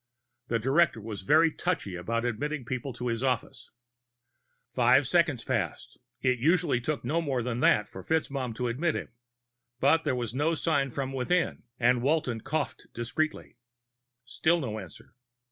The 0.47 0.57
director 0.57 0.99
was 0.99 1.21
very 1.21 1.51
touchy 1.51 1.93
about 1.95 2.25
admitting 2.25 2.65
people 2.65 2.91
to 2.93 3.05
his 3.05 3.21
office. 3.21 3.69
Five 4.73 5.05
seconds 5.05 5.43
passed; 5.43 5.99
it 6.23 6.39
usually 6.39 6.81
took 6.81 7.05
no 7.05 7.21
more 7.21 7.43
than 7.43 7.59
that 7.59 7.87
for 7.87 8.01
FitzMaugham 8.01 8.55
to 8.55 8.67
admit 8.67 8.95
him. 8.95 9.09
But 9.79 10.03
there 10.03 10.15
was 10.15 10.33
no 10.33 10.55
sign 10.55 10.89
from 10.89 11.13
within, 11.13 11.65
and 11.79 12.01
Walton 12.01 12.41
coughed 12.41 12.87
discreetly. 12.95 13.57
Still 14.25 14.59
no 14.59 14.79
answer. 14.79 15.13